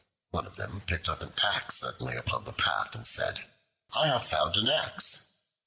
[0.31, 3.45] One of them picked up an axe that lay upon the path, and said,
[3.93, 5.21] "I have found an axe."